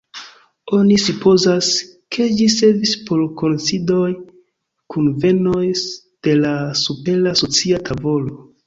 [0.77, 1.67] Oni supozas,
[2.17, 4.01] ke ĝi servis por kunsidoj,
[4.97, 8.47] kunvenoj de la supera socia tavolo.